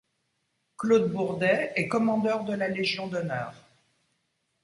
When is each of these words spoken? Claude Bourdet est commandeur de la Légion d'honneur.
Claude 0.79 1.11
Bourdet 1.11 1.73
est 1.75 1.87
commandeur 1.87 2.43
de 2.43 2.53
la 2.53 2.67
Légion 2.67 3.05
d'honneur. 3.05 3.53